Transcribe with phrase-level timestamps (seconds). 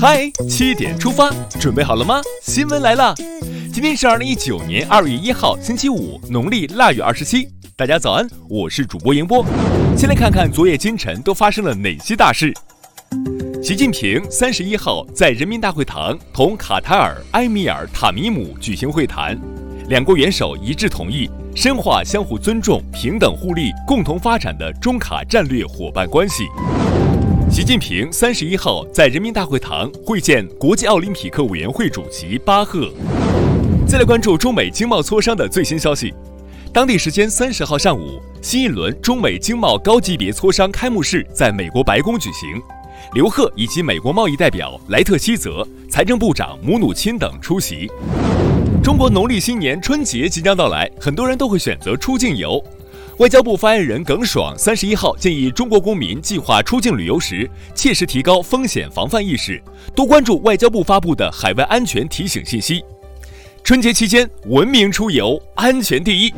[0.00, 2.20] 嗨，七点出发，准备好了吗？
[2.42, 3.12] 新闻来了，
[3.72, 7.48] 今天是二零一九年二月一号，星期五，农历腊月二十七。
[7.74, 9.44] 大家早安，我是主播迎波。
[9.96, 12.54] 先来看看昨夜今晨都发生了哪些大事。
[13.60, 19.36] 习近平三十一号在人民大会堂同卡塔尔埃米尔塔米姆举行会谈，
[19.88, 26.44] 两国元首一致同意深化相互尊重、平等互利、共同发展的中卡战略伙伴关系。
[27.52, 32.90] 习近平三十一号在人民大会堂会见国际奥林匹克委员会主席巴赫。
[33.86, 36.14] 再来关注中美经贸磋商的最新消息。
[36.72, 42.58] 当地时间三十号上午，新一轮中美经贸高级别磋商开幕式在美国白宫举行，
[43.12, 47.86] 刘鹤以及美国贸易代表莱特希泽、财政部长姆努钦等出席。
[48.82, 52.58] 中国农历新年春节即将到来，很多人都会选择出境游。
[53.18, 59.62] 外交部发言人耿爽三十一号建议中国公民计划出境旅游时，切实提高风险防范意识，
[59.94, 62.82] 多关注外交部发布的海外安全提醒信息。
[63.62, 66.32] 春节期间，文明出游，安全第一。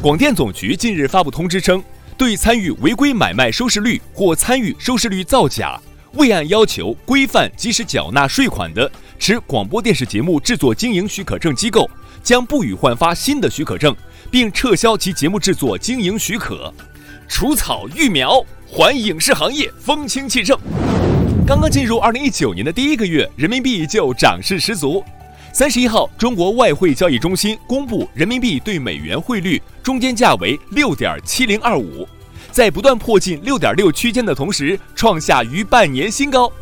[0.00, 1.82] 广电总局近日发布通知称，
[2.16, 5.78] 对参与违规买卖收视率或参与收视率造假、
[6.18, 11.88] 未按要求规范及时缴纳税款的持广播电视节目制作经营许可证机构，
[12.24, 13.94] 将不予换发新的许可证。
[14.30, 16.70] 并撤销其节目制作经营许可，
[17.28, 20.58] 除草育苗，还影视行业风清气正。
[21.46, 25.02] 刚刚进入二零一九年的第一个月，人民币就涨势十足。
[25.52, 32.06] 三十一号，中国外汇交易中心公布人民币对美元汇率中间价为六点七零二五，
[32.58, 36.52] 在不断迫近六点六区间的同时，创下逾半年新高。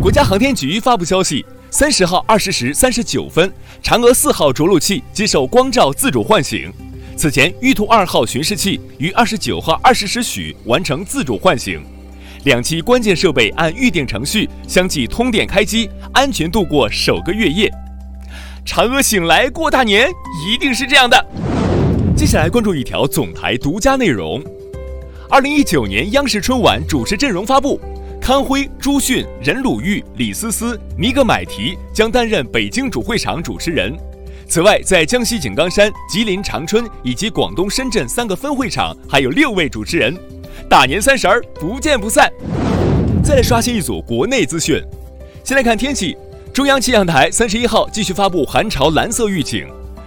[0.00, 1.44] 国家航天局发布消息。
[1.68, 3.52] 三十号二十时三十九分，
[3.82, 6.72] 嫦娥四号着陆器接受光照自主唤醒。
[7.16, 11.82] 此前，玉兔二号巡视器于二十九号二十时许完成自主唤醒，
[12.44, 17.68] 两期关键设备按预定程序相继通电开机，安全度过首个月夜。
[18.64, 20.08] 嫦娥醒来过大年，
[20.46, 21.26] 一定是这样的。
[22.16, 24.40] 接下来关注一条总台独家内容：
[25.32, 27.80] 二零一九年央视春晚主持阵容发布。
[28.20, 33.96] 康辉、朱迅、任鲁豫、李思思、尼格买提将担任北京主会场主持人。
[34.48, 40.12] 此外，在江西井冈山、吉林长春以及广东深圳三个分会场还有六位主持人。
[40.68, 42.28] 大年三十儿不见不散。
[43.22, 44.82] 再来刷新一组国内资讯。
[45.44, 46.16] 先来看天气，
[46.52, 49.64] 中央气象台三十一号继续发布寒潮蓝色预警，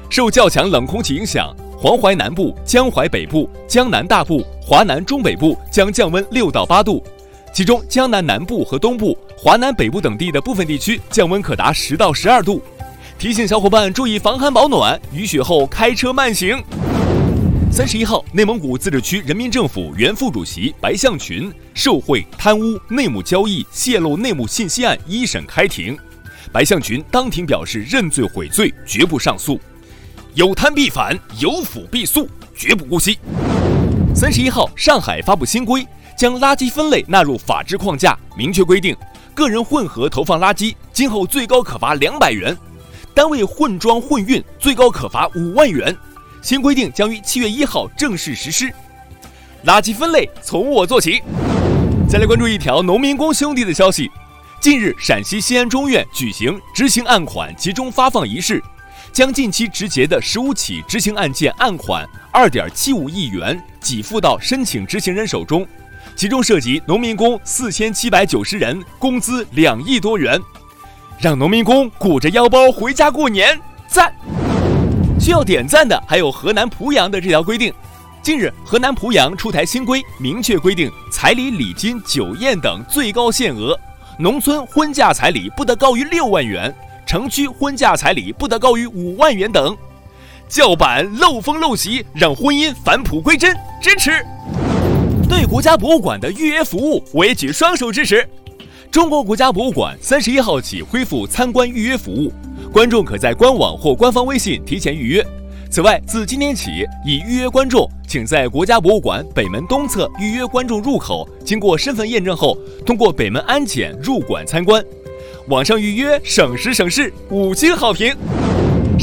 [0.09, 7.03] 受较强冷空气影响，黄淮南部、江淮北部、江南大部、华南中北部将降温六到八度。
[7.53, 12.63] 其中，江南南部和东部、华南北部等地的部分地区降温可达十到十二度，
[13.19, 16.63] 提醒小伙伴注意防寒保暖，雨雪后开车慢行。
[17.69, 25.97] 三十一号，内蒙古自治区人民政府原副主席白向群受贿、贪污、内幕交易、泄露内幕信息案一审开庭，
[26.53, 29.59] 白向群当庭表示认罪悔罪，绝不上诉。
[30.35, 33.19] 有贪必反，有腐必肃，绝不姑息。
[34.15, 35.85] 三十一号，上海发布新规。
[36.15, 38.95] 将垃圾分类纳入法制框架，明确规定，
[39.33, 42.55] 个人混合投放垃圾今后最高可罚两百元，
[43.15, 45.93] 单位混装混运最高可罚五万元。
[46.43, 48.71] 新规定将于七月一号正式实施。
[49.65, 51.23] 垃圾分类从我做起。
[52.07, 54.09] 再来关注一条农民工兄弟的消息：
[54.61, 58.63] 近日，陕西西安中院举行执行案款集中发放仪式，
[59.11, 65.65] 将近期执结的十五起执行案件案款二点七五亿元给付到申请执行人手中。
[66.15, 70.41] 其中涉及农民工四千七百九十人，工资两亿多元，
[71.19, 73.57] 让农民工鼓着腰包回家过年，
[73.87, 74.11] 赞！
[75.19, 77.71] 需要点赞的还有河南濮阳的这条规定。
[78.23, 83.79] 近日，河南濮阳出台新规，明确规定彩礼、礼金、酒宴等最高限额，
[84.17, 86.73] 农村婚嫁彩礼不得高于六万元，
[87.05, 89.77] 城区婚嫁彩礼不得高于五万元等。
[90.53, 94.23] 叫板漏风漏席，让婚姻返璞归真，支持！
[95.27, 98.23] 对国家博物馆的预约服务，我也举双手支持。
[98.91, 102.31] 中国国家博物馆三十一号起恢复参观预约服务，
[102.71, 105.25] 观众可在官网或官方微信提前预约。
[105.71, 114.85] 此外，自今天起，已预约观众请在国家博物馆北门东侧预约观众入口经过身份验证后，通过北门安检入馆参观。
[115.47, 118.15] 网上预约省时省事，五星好评。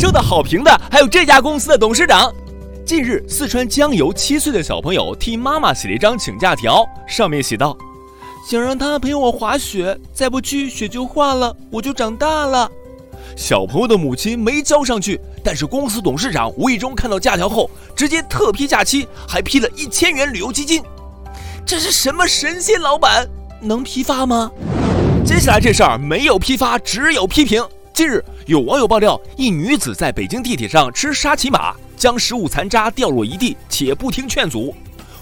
[0.01, 2.33] 收到好评的还有这家公司的董事长。
[2.87, 7.77] 近日，四川江油七岁的小朋友替妈妈写了一张请假条，上面写道
[8.49, 12.73] ：“想让他陪我滑雪，再不去雪就化了，我就长大了。”
[13.37, 20.83] 小朋友的母亲没交上去，但是公司董事长无意中看到假条后，直接特批假期，还批了一千元旅游基金。
[21.67, 23.29] 这是什么神仙老板？
[23.61, 24.51] 能批发吗？
[25.27, 27.63] 接下来这事儿没有批发，只有批评。
[28.01, 34.75] 近日，有网友爆料，一女子在北京地铁上吃沙琪玛，将食物残渣掉落一地，且不听劝阻。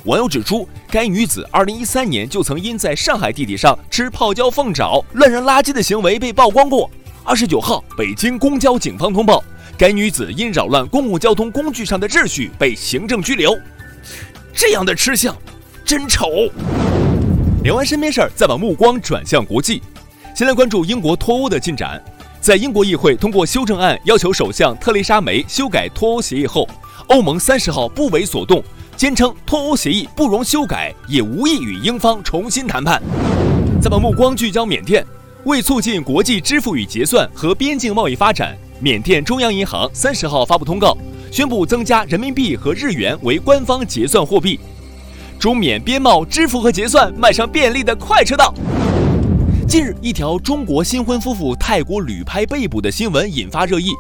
[0.04, 6.88] 网友指出，该女子2013年就曾因在上海地铁上吃泡椒凤爪、乱扔垃圾的行为被曝光过。
[7.25, 9.42] 29号，北京公交警方通报，
[9.76, 13.58] 该女子因扰乱公共交通工具上的秩序被行政拘留。
[14.54, 15.36] 这样的吃相，
[15.84, 16.28] 真丑。
[17.64, 19.82] 聊完身边事儿，再把目光转向国际，
[20.32, 22.00] 先来关注英国脱欧的进展。
[22.40, 26.67] 在英国议会通过修正案，要求首相特蕾莎梅修改脱欧协议后，
[27.08, 28.62] 欧盟三十号不为所动，
[28.96, 33.02] 坚称脱欧协议不容修改，也无意与英方重新谈判。
[33.82, 35.05] 再把目光聚焦缅甸，
[35.44, 40.96] 为促进国际支付与结算和边境贸易发展，缅甸中央银行三十号发布通告，
[41.32, 44.58] 宣布增加人民币和日元为官方结算货币。
[45.41, 48.55] 中缅边贸支付和结算迈上便利的快车道。
[49.69, 53.91] 近日，一条中国新婚夫妇泰国旅拍被捕的新闻引发热议。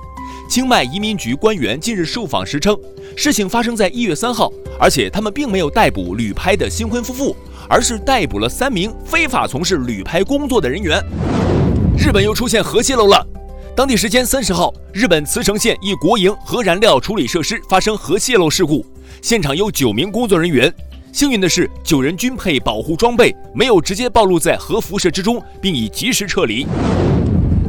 [0.48, 2.74] 清迈移民局官员近日受访时称，
[3.14, 4.50] 事情发生在一月三号，
[4.80, 7.36] 而且他们并没有逮捕旅拍的新婚夫妇，
[7.68, 11.04] 而是逮捕了三名非法从事旅拍工作的人员。
[11.98, 13.22] 日本又出现核泄漏了。
[13.76, 18.86] 当地时间三十号，日本茨城县一国营核燃料处理设施发生核泄漏事故，
[19.20, 20.74] 现场有九名工作人员。
[21.12, 26.66] 幸运的是，九人均配保护装备，没有直接暴露在核辐射之中，并已及时撤离。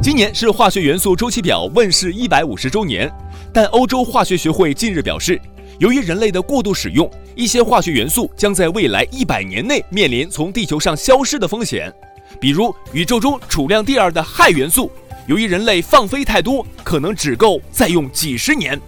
[0.02, 3.10] 今年是化学元素周期表问世一百五十周年，
[3.52, 5.40] 但欧洲化学学会近日表示，
[5.78, 11.92] 由于人类的过度使用，一些化学元素将在未来一百年内面临从地球上消失的风险。
[12.40, 14.90] 比如，宇宙中储量第二的氦元素，
[15.26, 18.80] 由于人类放飞太多，可能只够再用几十年。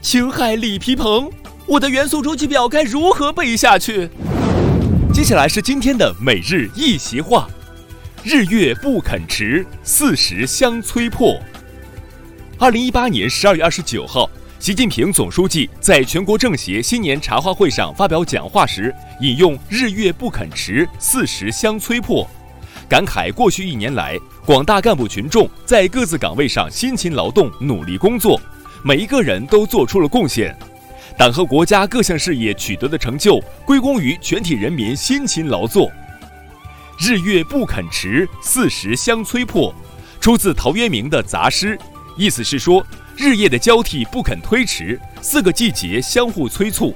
[0.00, 1.30] 青海李皮鹏。
[1.68, 4.08] 我的元素周期表该如何背下去？
[5.12, 7.46] 接下来是今天的每日一席话：
[8.24, 11.38] 日月不肯迟，四时相催迫。
[12.58, 22.26] 二零一八年十二月二十九号，习近平总书记在全国政协新年茶话会上发表讲话时，引用“日月不肯迟，四时相催迫”，
[22.88, 28.40] 感慨过去一年来，广大干部群众在各自岗位上辛勤劳动、努力工作，
[28.82, 30.56] 每一个人都做出了贡献。
[31.18, 35.90] 党和国家各项事业取得的成就，归功于全体人民辛勤劳作。
[36.96, 39.74] 日月不肯迟，四时相催迫，
[40.20, 41.76] 出自陶渊明的杂诗，
[42.16, 42.86] 意思是说，
[43.16, 46.94] 日夜的交替不肯推迟，四个季节相互催促，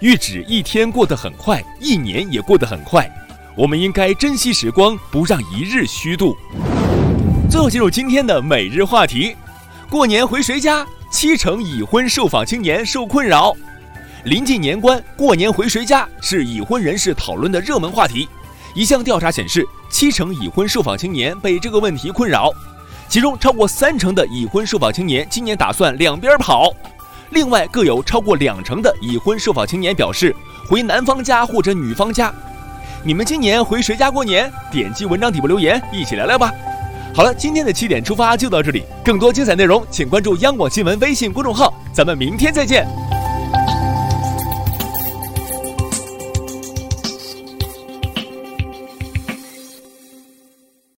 [0.00, 3.08] 喻指一天过得很快，一年也过得很快。
[3.56, 6.36] 我们应该珍惜时光，不让一日虚度。
[7.48, 9.36] 最后进入今天的每日话题：
[9.88, 10.84] 过年回谁家？
[11.10, 13.52] 七成已婚受访青年受困扰，
[14.24, 18.28] 临近年关，过年回谁家是已婚人士讨论的热门话题。
[18.76, 22.52] 一项调查显示，七成已婚受访青年被这个问题困扰，
[23.08, 26.72] 其中超过三成的已婚受访青年今年打算两边跑。
[27.30, 30.34] 另外，各有超过两成的已婚受访青年表示
[30.68, 32.32] 回男方家或者女方家。
[33.02, 34.50] 你们今年回谁家过年？
[34.70, 36.52] 点击文章底部留言，一起聊聊吧。
[37.20, 38.82] 好了，今天的七点出发就到这里。
[39.04, 41.74] 更多精彩内容，请关注央广新闻微信公众号。
[41.92, 42.88] 咱们明天再见。